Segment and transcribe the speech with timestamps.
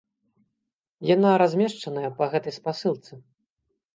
[1.15, 3.13] Яна размешчаная па гэтай спасылцы.